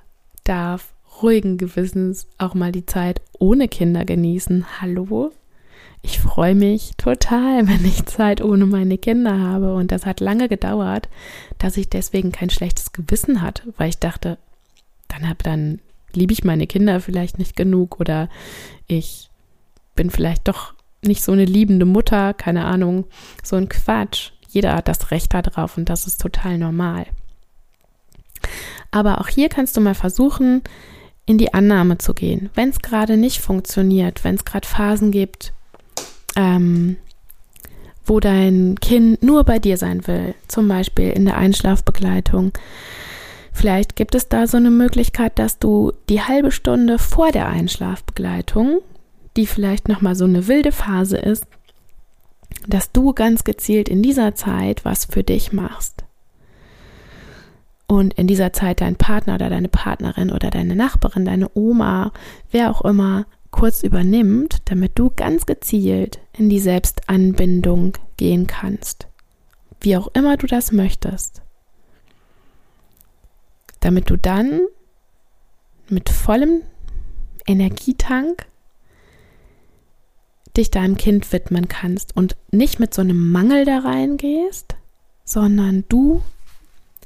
darf 0.44 0.94
ruhigen 1.22 1.56
Gewissens 1.56 2.26
auch 2.38 2.54
mal 2.54 2.72
die 2.72 2.86
Zeit 2.86 3.20
ohne 3.38 3.68
Kinder 3.68 4.04
genießen. 4.04 4.80
Hallo? 4.80 5.32
ich 6.06 6.20
freue 6.20 6.54
mich 6.54 6.92
total, 6.96 7.66
wenn 7.68 7.84
ich 7.84 8.06
Zeit 8.06 8.40
ohne 8.40 8.66
meine 8.66 8.96
Kinder 8.96 9.38
habe. 9.38 9.74
Und 9.74 9.92
das 9.92 10.06
hat 10.06 10.20
lange 10.20 10.48
gedauert, 10.48 11.08
dass 11.58 11.76
ich 11.76 11.90
deswegen 11.90 12.32
kein 12.32 12.50
schlechtes 12.50 12.92
Gewissen 12.92 13.42
hatte, 13.42 13.74
weil 13.76 13.90
ich 13.90 13.98
dachte, 13.98 14.38
dann 15.08 15.28
hab, 15.28 15.42
dann 15.42 15.80
liebe 16.12 16.32
ich 16.32 16.44
meine 16.44 16.66
Kinder 16.66 17.00
vielleicht 17.00 17.38
nicht 17.38 17.56
genug 17.56 18.00
oder 18.00 18.28
ich 18.86 19.28
bin 19.94 20.10
vielleicht 20.10 20.48
doch 20.48 20.74
nicht 21.02 21.22
so 21.22 21.32
eine 21.32 21.44
liebende 21.44 21.84
Mutter, 21.86 22.34
keine 22.34 22.64
Ahnung, 22.64 23.04
so 23.42 23.56
ein 23.56 23.68
Quatsch. 23.68 24.30
Jeder 24.48 24.74
hat 24.74 24.88
das 24.88 25.10
Recht 25.10 25.34
darauf 25.34 25.76
und 25.76 25.88
das 25.88 26.06
ist 26.06 26.20
total 26.20 26.56
normal. 26.58 27.06
Aber 28.90 29.20
auch 29.20 29.28
hier 29.28 29.48
kannst 29.48 29.76
du 29.76 29.80
mal 29.80 29.94
versuchen, 29.94 30.62
in 31.26 31.38
die 31.38 31.52
Annahme 31.52 31.98
zu 31.98 32.14
gehen. 32.14 32.50
Wenn 32.54 32.70
es 32.70 32.78
gerade 32.78 33.16
nicht 33.16 33.40
funktioniert, 33.40 34.24
wenn 34.24 34.36
es 34.36 34.44
gerade 34.44 34.66
Phasen 34.66 35.10
gibt, 35.10 35.52
ähm, 36.36 36.96
wo 38.04 38.20
dein 38.20 38.76
Kind 38.80 39.22
nur 39.22 39.44
bei 39.44 39.58
dir 39.58 39.76
sein 39.76 40.06
will, 40.06 40.34
zum 40.46 40.68
Beispiel 40.68 41.10
in 41.10 41.24
der 41.24 41.36
Einschlafbegleitung. 41.36 42.52
Vielleicht 43.52 43.96
gibt 43.96 44.14
es 44.14 44.28
da 44.28 44.46
so 44.46 44.56
eine 44.56 44.70
Möglichkeit, 44.70 45.38
dass 45.38 45.58
du 45.58 45.92
die 46.08 46.22
halbe 46.22 46.52
Stunde 46.52 46.98
vor 46.98 47.32
der 47.32 47.48
Einschlafbegleitung, 47.48 48.80
die 49.36 49.46
vielleicht 49.46 49.88
noch 49.88 50.00
mal 50.00 50.14
so 50.14 50.24
eine 50.24 50.46
wilde 50.46 50.72
Phase 50.72 51.16
ist, 51.16 51.46
dass 52.68 52.92
du 52.92 53.12
ganz 53.12 53.44
gezielt 53.44 53.88
in 53.88 54.02
dieser 54.02 54.34
Zeit 54.34 54.84
was 54.84 55.06
für 55.06 55.24
dich 55.24 55.52
machst. 55.52 56.04
Und 57.86 58.14
in 58.14 58.26
dieser 58.26 58.52
Zeit 58.52 58.80
dein 58.80 58.96
Partner 58.96 59.36
oder 59.36 59.48
deine 59.48 59.68
Partnerin 59.68 60.32
oder 60.32 60.50
deine 60.50 60.74
Nachbarin, 60.74 61.24
deine 61.24 61.50
Oma, 61.54 62.12
wer 62.50 62.70
auch 62.70 62.82
immer 62.82 63.26
kurz 63.52 63.82
übernimmt, 63.82 64.58
damit 64.66 64.98
du 64.98 65.10
ganz 65.14 65.46
gezielt 65.46 66.18
in 66.32 66.48
die 66.48 66.58
Selbstanbindung 66.58 67.92
gehen 68.16 68.46
kannst. 68.46 69.06
Wie 69.80 69.96
auch 69.96 70.08
immer 70.14 70.36
du 70.36 70.46
das 70.46 70.72
möchtest. 70.72 71.42
Damit 73.80 74.10
du 74.10 74.16
dann 74.16 74.62
mit 75.88 76.08
vollem 76.08 76.62
Energietank 77.46 78.46
dich 80.56 80.70
deinem 80.70 80.96
Kind 80.96 81.32
widmen 81.32 81.68
kannst 81.68 82.16
und 82.16 82.36
nicht 82.50 82.80
mit 82.80 82.94
so 82.94 83.02
einem 83.02 83.30
Mangel 83.30 83.64
da 83.64 83.78
reingehst, 83.80 84.74
sondern 85.24 85.84
du 85.88 86.22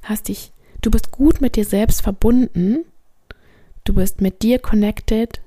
hast 0.02 0.28
dich, 0.28 0.52
du 0.80 0.90
bist 0.90 1.10
gut 1.10 1.40
mit 1.40 1.56
dir 1.56 1.64
selbst 1.64 2.02
verbunden, 2.02 2.84
du 3.84 3.94
bist 3.94 4.20
mit 4.20 4.42
dir 4.42 4.58
connected 4.58 5.40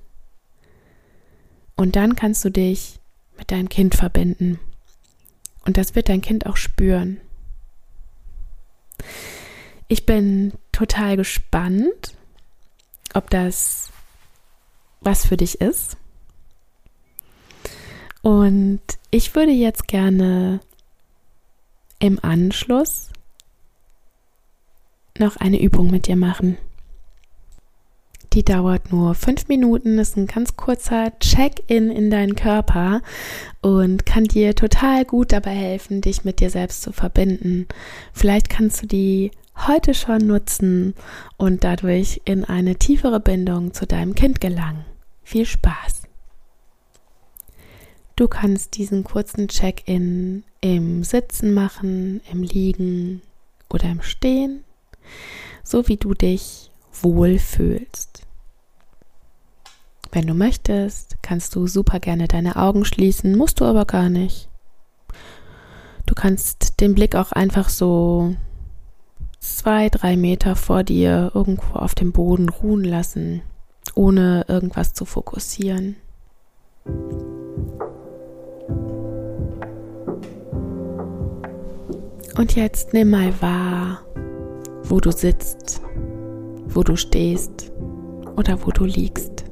und 1.75 1.95
dann 1.95 2.15
kannst 2.15 2.43
du 2.45 2.49
dich 2.49 2.99
mit 3.37 3.51
deinem 3.51 3.69
Kind 3.69 3.95
verbinden. 3.95 4.59
Und 5.65 5.77
das 5.77 5.95
wird 5.95 6.09
dein 6.09 6.21
Kind 6.21 6.45
auch 6.45 6.57
spüren. 6.57 7.19
Ich 9.87 10.05
bin 10.05 10.53
total 10.71 11.17
gespannt, 11.17 12.15
ob 13.13 13.29
das 13.29 13.91
was 15.01 15.25
für 15.25 15.37
dich 15.37 15.61
ist. 15.61 15.97
Und 18.21 18.81
ich 19.11 19.35
würde 19.35 19.51
jetzt 19.51 19.87
gerne 19.87 20.61
im 21.99 22.23
Anschluss 22.23 23.09
noch 25.19 25.37
eine 25.37 25.61
Übung 25.61 25.89
mit 25.89 26.07
dir 26.07 26.15
machen. 26.15 26.57
Die 28.33 28.43
dauert 28.43 28.91
nur 28.91 29.13
fünf 29.13 29.47
Minuten, 29.47 29.99
ist 29.99 30.17
ein 30.17 30.25
ganz 30.25 30.57
kurzer 30.57 31.13
Check-in 31.19 31.91
in 31.91 32.09
deinen 32.09 32.35
Körper 32.35 33.01
und 33.61 34.07
kann 34.07 34.23
dir 34.23 34.55
total 34.55 35.05
gut 35.05 35.31
dabei 35.31 35.51
helfen, 35.51 36.01
dich 36.01 36.23
mit 36.23 36.39
dir 36.39 36.49
selbst 36.49 36.81
zu 36.81 36.91
verbinden. 36.91 37.67
Vielleicht 38.11 38.49
kannst 38.49 38.81
du 38.81 38.87
die 38.87 39.29
heute 39.55 39.93
schon 39.93 40.25
nutzen 40.25 40.95
und 41.37 41.63
dadurch 41.63 42.21
in 42.25 42.43
eine 42.43 42.75
tiefere 42.77 43.19
Bindung 43.19 43.71
zu 43.71 43.85
deinem 43.85 44.15
Kind 44.15 44.41
gelangen. 44.41 44.83
Viel 45.21 45.45
Spaß! 45.45 46.03
Du 48.15 48.27
kannst 48.27 48.77
diesen 48.77 49.03
kurzen 49.03 49.47
Check-in 49.47 50.43
im 50.61 51.03
Sitzen 51.03 51.53
machen, 51.53 52.21
im 52.31 52.41
Liegen 52.41 53.21
oder 53.69 53.89
im 53.89 54.01
Stehen, 54.01 54.63
so 55.63 55.87
wie 55.87 55.97
du 55.97 56.13
dich 56.13 56.71
wohlfühlst. 57.01 58.21
Wenn 60.11 60.27
du 60.27 60.33
möchtest, 60.33 61.17
kannst 61.23 61.55
du 61.55 61.65
super 61.67 61.99
gerne 61.99 62.27
deine 62.27 62.55
Augen 62.55 62.85
schließen, 62.85 63.35
musst 63.35 63.59
du 63.59 63.65
aber 63.65 63.85
gar 63.85 64.09
nicht. 64.09 64.49
Du 66.05 66.13
kannst 66.13 66.79
den 66.81 66.93
Blick 66.93 67.15
auch 67.15 67.31
einfach 67.31 67.69
so 67.69 68.35
zwei, 69.39 69.89
drei 69.89 70.15
Meter 70.15 70.55
vor 70.55 70.83
dir 70.83 71.31
irgendwo 71.33 71.77
auf 71.77 71.95
dem 71.95 72.11
Boden 72.11 72.49
ruhen 72.49 72.83
lassen, 72.83 73.41
ohne 73.95 74.45
irgendwas 74.47 74.93
zu 74.93 75.05
fokussieren. 75.05 75.95
Und 82.35 82.55
jetzt 82.55 82.93
nimm 82.93 83.09
mal 83.11 83.41
wahr, 83.41 83.62
wo 84.93 84.99
du 84.99 85.11
sitzt, 85.11 85.81
wo 86.67 86.83
du 86.83 86.95
stehst 86.95 87.71
oder 88.37 88.63
wo 88.63 88.69
du 88.69 88.85
liegst. 88.85 89.43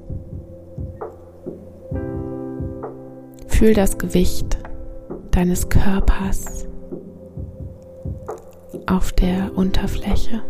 Fühl 3.47 3.73
das 3.73 3.97
Gewicht 3.97 4.59
deines 5.31 5.67
Körpers 5.67 6.67
auf 8.85 9.13
der 9.13 9.57
Unterfläche. 9.57 10.43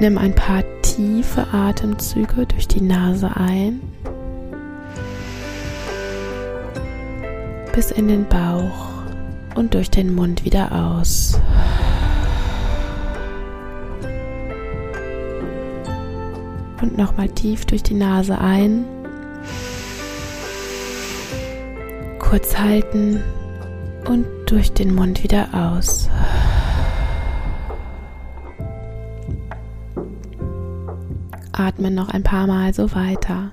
Nimm 0.00 0.16
ein 0.16 0.34
paar 0.34 0.64
tiefe 0.80 1.46
Atemzüge 1.52 2.46
durch 2.46 2.66
die 2.68 2.80
Nase 2.80 3.30
ein, 3.36 3.82
bis 7.74 7.90
in 7.90 8.08
den 8.08 8.26
Bauch 8.28 9.02
und 9.54 9.74
durch 9.74 9.90
den 9.90 10.14
Mund 10.14 10.44
wieder 10.44 10.72
aus. 10.72 11.40
und 16.82 16.98
nochmal 16.98 17.30
tief 17.30 17.64
durch 17.64 17.82
die 17.82 17.94
Nase 17.94 18.38
ein. 18.38 18.84
kurz 22.18 22.58
halten 22.58 23.22
und 24.08 24.26
durch 24.46 24.72
den 24.72 24.92
Mund 24.92 25.22
wieder 25.22 25.46
aus. 25.52 26.10
Atme 31.52 31.92
noch 31.92 32.08
ein 32.08 32.24
paar 32.24 32.48
Mal 32.48 32.74
so 32.74 32.92
weiter. 32.92 33.52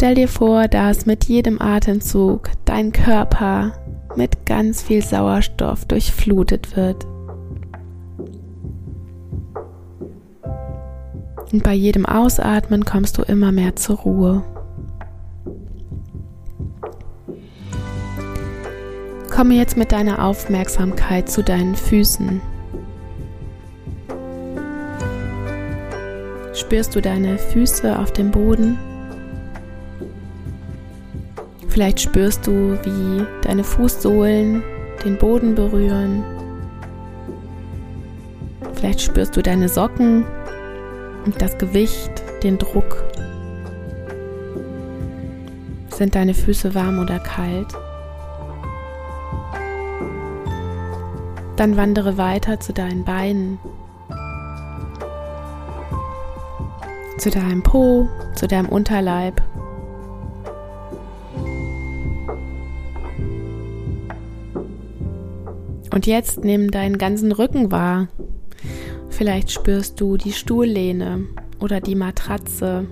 Stell 0.00 0.14
dir 0.14 0.28
vor, 0.28 0.66
dass 0.66 1.04
mit 1.04 1.24
jedem 1.24 1.60
Atemzug 1.60 2.48
dein 2.64 2.90
Körper 2.90 3.72
mit 4.16 4.46
ganz 4.46 4.80
viel 4.80 5.02
Sauerstoff 5.02 5.84
durchflutet 5.84 6.74
wird. 6.74 7.06
Und 11.52 11.62
bei 11.62 11.74
jedem 11.74 12.06
Ausatmen 12.06 12.86
kommst 12.86 13.18
du 13.18 13.22
immer 13.24 13.52
mehr 13.52 13.76
zur 13.76 13.98
Ruhe. 13.98 14.42
Komme 19.30 19.52
jetzt 19.52 19.76
mit 19.76 19.92
deiner 19.92 20.24
Aufmerksamkeit 20.24 21.28
zu 21.28 21.42
deinen 21.42 21.76
Füßen. 21.76 22.40
Spürst 26.54 26.96
du 26.96 27.02
deine 27.02 27.36
Füße 27.36 27.98
auf 27.98 28.14
dem 28.14 28.30
Boden? 28.30 28.78
Vielleicht 31.70 32.00
spürst 32.00 32.48
du, 32.48 32.76
wie 32.82 33.24
deine 33.42 33.62
Fußsohlen 33.62 34.62
den 35.04 35.16
Boden 35.16 35.54
berühren. 35.54 36.24
Vielleicht 38.74 39.00
spürst 39.00 39.36
du 39.36 39.42
deine 39.42 39.68
Socken 39.68 40.26
und 41.24 41.40
das 41.40 41.56
Gewicht, 41.58 42.10
den 42.42 42.58
Druck. 42.58 43.04
Sind 45.90 46.16
deine 46.16 46.34
Füße 46.34 46.74
warm 46.74 46.98
oder 46.98 47.20
kalt? 47.20 47.68
Dann 51.56 51.76
wandere 51.76 52.18
weiter 52.18 52.58
zu 52.58 52.72
deinen 52.72 53.04
Beinen, 53.04 53.58
zu 57.18 57.30
deinem 57.30 57.62
Po, 57.62 58.08
zu 58.34 58.48
deinem 58.48 58.70
Unterleib. 58.70 59.40
Und 65.92 66.06
jetzt 66.06 66.44
nimm 66.44 66.70
deinen 66.70 66.98
ganzen 66.98 67.32
Rücken 67.32 67.72
wahr. 67.72 68.08
Vielleicht 69.08 69.50
spürst 69.50 70.00
du 70.00 70.16
die 70.16 70.32
Stuhllehne 70.32 71.26
oder 71.60 71.80
die 71.80 71.94
Matratze. 71.94 72.86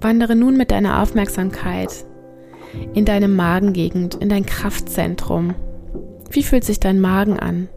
Wandere 0.00 0.36
nun 0.36 0.58
mit 0.58 0.70
deiner 0.70 1.02
Aufmerksamkeit 1.02 2.04
in 2.92 3.06
deine 3.06 3.28
Magengegend, 3.28 4.16
in 4.16 4.28
dein 4.28 4.44
Kraftzentrum. 4.44 5.54
Wie 6.30 6.42
fühlt 6.42 6.64
sich 6.64 6.78
dein 6.78 7.00
Magen 7.00 7.38
an? 7.38 7.68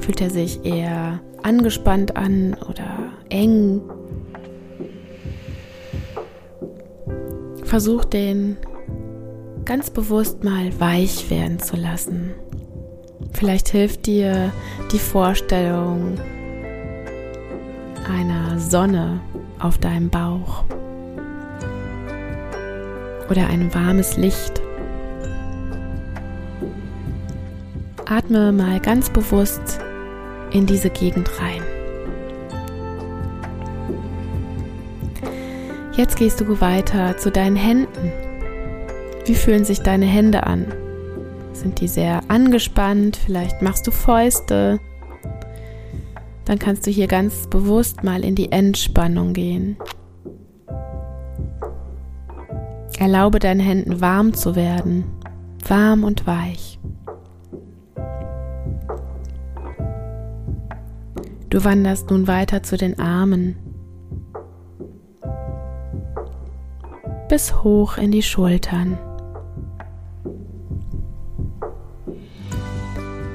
Fühlt 0.00 0.20
er 0.20 0.30
sich 0.30 0.64
eher 0.64 1.20
angespannt 1.42 2.16
an 2.16 2.56
oder 2.68 3.12
eng? 3.28 3.80
Versuch 7.72 8.04
den 8.04 8.58
ganz 9.64 9.88
bewusst 9.88 10.44
mal 10.44 10.78
weich 10.78 11.30
werden 11.30 11.58
zu 11.58 11.74
lassen. 11.74 12.34
Vielleicht 13.32 13.70
hilft 13.70 14.04
dir 14.04 14.52
die 14.92 14.98
Vorstellung 14.98 16.18
einer 18.06 18.58
Sonne 18.58 19.22
auf 19.58 19.78
deinem 19.78 20.10
Bauch 20.10 20.64
oder 23.30 23.46
ein 23.46 23.74
warmes 23.74 24.18
Licht. 24.18 24.60
Atme 28.04 28.52
mal 28.52 28.80
ganz 28.80 29.08
bewusst 29.08 29.80
in 30.50 30.66
diese 30.66 30.90
Gegend 30.90 31.40
rein. 31.40 31.62
Jetzt 35.94 36.16
gehst 36.16 36.40
du 36.40 36.60
weiter 36.60 37.18
zu 37.18 37.30
deinen 37.30 37.56
Händen. 37.56 38.10
Wie 39.26 39.34
fühlen 39.34 39.64
sich 39.64 39.82
deine 39.82 40.06
Hände 40.06 40.46
an? 40.46 40.72
Sind 41.52 41.82
die 41.82 41.88
sehr 41.88 42.22
angespannt? 42.28 43.16
Vielleicht 43.16 43.60
machst 43.60 43.86
du 43.86 43.90
Fäuste. 43.90 44.80
Dann 46.46 46.58
kannst 46.58 46.86
du 46.86 46.90
hier 46.90 47.08
ganz 47.08 47.46
bewusst 47.46 48.02
mal 48.02 48.24
in 48.24 48.34
die 48.34 48.50
Entspannung 48.50 49.34
gehen. 49.34 49.76
Erlaube 52.98 53.38
deinen 53.38 53.60
Händen 53.60 54.00
warm 54.00 54.32
zu 54.32 54.56
werden, 54.56 55.04
warm 55.68 56.04
und 56.04 56.26
weich. 56.26 56.78
Du 61.50 61.62
wanderst 61.64 62.10
nun 62.10 62.26
weiter 62.28 62.62
zu 62.62 62.78
den 62.78 62.98
Armen. 62.98 63.71
Bis 67.32 67.64
hoch 67.64 67.96
in 67.96 68.10
die 68.10 68.20
Schultern. 68.20 68.98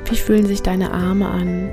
Wie 0.06 0.16
fühlen 0.16 0.46
sich 0.46 0.62
deine 0.62 0.92
Arme 0.92 1.28
an? 1.28 1.72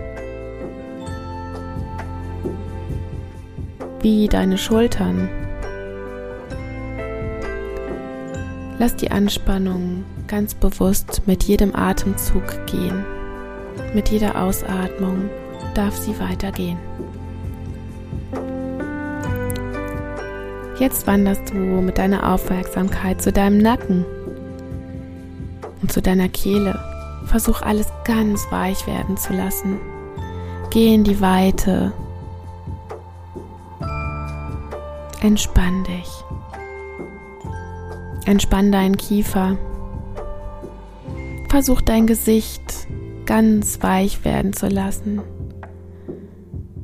Wie 4.00 4.26
deine 4.26 4.56
Schultern? 4.56 5.28
Lass 8.78 8.96
die 8.96 9.10
Anspannung 9.10 10.06
ganz 10.26 10.54
bewusst 10.54 11.26
mit 11.26 11.44
jedem 11.44 11.76
Atemzug 11.76 12.64
gehen. 12.64 13.04
Mit 13.92 14.08
jeder 14.08 14.40
Ausatmung 14.42 15.28
darf 15.74 15.94
sie 15.94 16.18
weitergehen. 16.18 16.78
Jetzt 20.78 21.06
wanderst 21.06 21.50
du 21.50 21.56
mit 21.56 21.98
deiner 21.98 22.32
Aufmerksamkeit 22.32 23.22
zu 23.22 23.32
deinem 23.32 23.58
Nacken 23.58 24.04
und 25.80 25.92
zu 25.92 26.02
deiner 26.02 26.28
Kehle. 26.28 26.78
Versuch 27.26 27.62
alles 27.62 27.86
ganz 28.04 28.50
weich 28.50 28.86
werden 28.86 29.16
zu 29.16 29.32
lassen. 29.32 29.78
Geh 30.70 30.92
in 30.92 31.04
die 31.04 31.20
Weite. 31.20 31.92
Entspann 35.20 35.84
dich. 35.84 36.10
Entspann 38.26 38.72
deinen 38.72 38.96
Kiefer. 38.96 39.56
Versuch 41.50 41.82
dein 41.82 42.08
Gesicht 42.08 42.88
ganz 43.26 43.80
weich 43.80 44.24
werden 44.24 44.52
zu 44.52 44.66
lassen. 44.66 45.22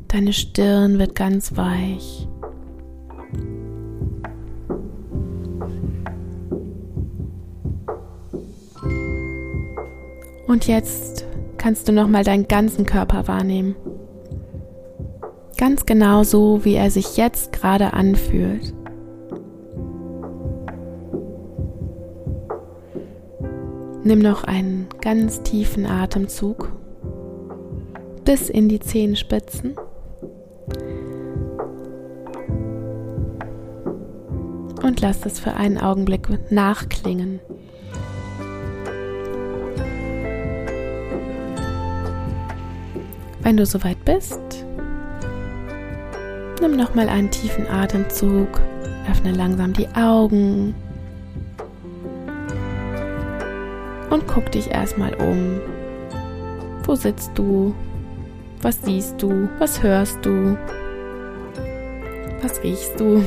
Deine 0.07 0.33
Stirn 0.33 0.99
wird 0.99 1.17
ganz 1.17 1.57
weich. 1.57 2.30
Und 10.51 10.67
jetzt 10.67 11.27
kannst 11.59 11.87
du 11.87 11.93
nochmal 11.93 12.25
deinen 12.25 12.49
ganzen 12.49 12.85
Körper 12.85 13.29
wahrnehmen. 13.29 13.77
Ganz 15.57 15.87
genau 15.87 16.25
so, 16.25 16.65
wie 16.65 16.75
er 16.75 16.91
sich 16.91 17.17
jetzt 17.17 17.53
gerade 17.53 17.93
anfühlt. 17.93 18.75
Nimm 24.03 24.19
noch 24.19 24.43
einen 24.43 24.89
ganz 25.01 25.41
tiefen 25.45 25.87
Atemzug 25.87 26.73
bis 28.25 28.51
in 28.51 28.69
die 28.69 28.81
Zehenspitzen. 28.81 29.77
Und 34.83 35.01
lass 35.01 35.25
es 35.25 35.39
für 35.39 35.55
einen 35.55 35.79
Augenblick 35.79 36.51
nachklingen. 36.51 37.39
Wenn 43.51 43.57
du 43.57 43.67
soweit 43.67 44.05
bist, 44.05 44.65
nimm 46.61 46.77
nochmal 46.77 47.09
einen 47.09 47.33
tiefen 47.33 47.67
Atemzug, 47.67 48.61
öffne 49.11 49.33
langsam 49.33 49.73
die 49.73 49.89
Augen 49.89 50.73
und 54.09 54.29
guck 54.29 54.53
dich 54.53 54.71
erstmal 54.71 55.15
um. 55.15 55.61
Wo 56.85 56.95
sitzt 56.95 57.33
du? 57.35 57.75
Was 58.63 58.81
siehst 58.83 59.21
du? 59.21 59.49
Was 59.59 59.83
hörst 59.83 60.25
du? 60.25 60.57
Was 62.43 62.63
riechst 62.63 63.01
du? 63.01 63.25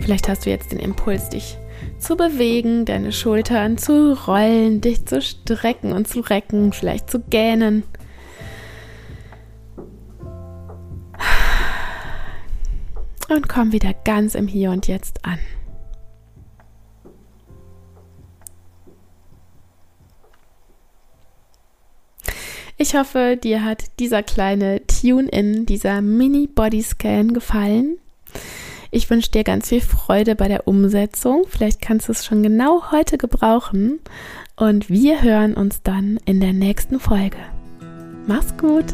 Vielleicht 0.00 0.28
hast 0.28 0.44
du 0.44 0.50
jetzt 0.50 0.72
den 0.72 0.80
Impuls, 0.80 1.28
dich 1.28 1.56
zu 1.98 2.16
bewegen, 2.16 2.84
deine 2.84 3.12
Schultern 3.12 3.78
zu 3.78 4.14
rollen, 4.26 4.80
dich 4.80 5.06
zu 5.06 5.20
strecken 5.20 5.92
und 5.92 6.08
zu 6.08 6.20
recken, 6.20 6.72
vielleicht 6.72 7.10
zu 7.10 7.20
gähnen. 7.20 7.82
Und 13.28 13.48
komm 13.48 13.72
wieder 13.72 13.92
ganz 14.04 14.34
im 14.34 14.46
Hier 14.46 14.70
und 14.70 14.88
Jetzt 14.88 15.24
an. 15.24 15.38
Ich 22.80 22.94
hoffe, 22.94 23.36
dir 23.36 23.64
hat 23.64 23.98
dieser 23.98 24.22
kleine 24.22 24.86
Tune-In, 24.86 25.66
dieser 25.66 26.00
Mini-Body-Scan 26.00 27.34
gefallen. 27.34 27.98
Ich 28.90 29.10
wünsche 29.10 29.30
dir 29.30 29.44
ganz 29.44 29.68
viel 29.68 29.82
Freude 29.82 30.34
bei 30.34 30.48
der 30.48 30.66
Umsetzung. 30.66 31.44
Vielleicht 31.46 31.82
kannst 31.82 32.08
du 32.08 32.12
es 32.12 32.24
schon 32.24 32.42
genau 32.42 32.90
heute 32.90 33.18
gebrauchen. 33.18 34.00
Und 34.56 34.88
wir 34.88 35.22
hören 35.22 35.54
uns 35.54 35.82
dann 35.82 36.18
in 36.24 36.40
der 36.40 36.54
nächsten 36.54 36.98
Folge. 36.98 37.36
Mach's 38.26 38.56
gut! 38.56 38.86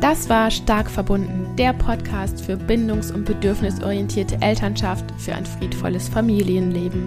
Das 0.00 0.28
war 0.28 0.50
Stark 0.50 0.90
verbunden, 0.90 1.54
der 1.56 1.72
Podcast 1.72 2.40
für 2.40 2.56
bindungs- 2.56 3.12
und 3.12 3.24
bedürfnisorientierte 3.24 4.38
Elternschaft 4.40 5.04
für 5.18 5.32
ein 5.32 5.46
friedvolles 5.46 6.08
Familienleben. 6.08 7.06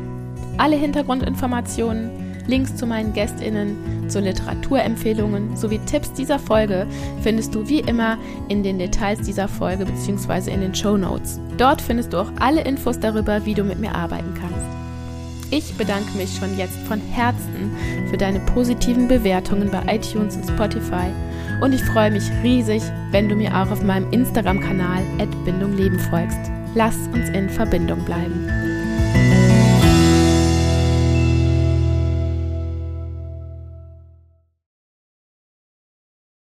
Alle 0.58 0.78
Hintergrundinformationen 0.78 2.25
Links 2.48 2.76
zu 2.76 2.86
meinen 2.86 3.14
GästInnen, 3.14 4.10
zu 4.10 4.20
Literaturempfehlungen 4.20 5.56
sowie 5.56 5.80
Tipps 5.80 6.14
dieser 6.14 6.40
Folge 6.40 6.88
findest 7.22 7.56
du 7.56 7.68
wie 7.68 7.80
immer 7.80 8.18
in 8.50 8.64
den 8.64 8.78
Details 8.78 9.22
dieser 9.22 9.48
Folge 9.48 9.86
bzw. 9.86 10.52
in 10.52 10.62
den 10.62 10.76
Show 10.76 10.98
Notes. 10.98 11.40
Dort 11.58 11.82
findest 11.82 12.14
du 12.14 12.18
auch 12.18 12.32
alle 12.40 12.62
Infos 12.62 13.00
darüber, 13.00 13.46
wie 13.46 13.54
du 13.54 13.64
mit 13.64 13.80
mir 13.80 13.94
arbeiten 13.94 14.34
kannst. 14.40 14.66
Ich 15.52 15.76
bedanke 15.76 16.18
mich 16.18 16.36
schon 16.38 16.58
jetzt 16.58 16.78
von 16.88 17.00
Herzen 17.00 17.72
für 18.10 18.18
deine 18.18 18.40
positiven 18.40 19.08
Bewertungen 19.08 19.70
bei 19.70 19.96
iTunes 19.96 20.36
und 20.36 20.46
Spotify 20.48 21.12
und 21.62 21.74
ich 21.74 21.84
freue 21.84 22.12
mich 22.12 22.24
riesig, 22.44 22.82
wenn 23.12 23.30
du 23.30 23.36
mir 23.36 23.56
auch 23.56 23.72
auf 23.72 23.84
meinem 23.84 24.12
Instagram-Kanal 24.12 25.04
Bindung 25.46 25.78
Leben 25.78 26.00
folgst. 26.00 26.52
Lass 26.74 26.96
uns 27.14 27.30
in 27.30 27.50
Verbindung 27.50 28.04
bleiben. 28.04 28.50